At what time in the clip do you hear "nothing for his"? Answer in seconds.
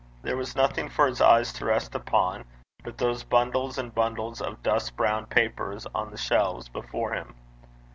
0.55-1.21